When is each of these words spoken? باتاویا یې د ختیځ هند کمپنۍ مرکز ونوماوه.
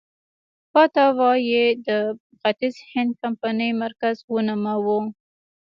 باتاویا 0.71 1.31
یې 1.49 1.65
د 1.87 1.89
ختیځ 2.39 2.75
هند 2.91 3.11
کمپنۍ 3.21 3.71
مرکز 3.83 4.15
ونوماوه. 4.33 4.99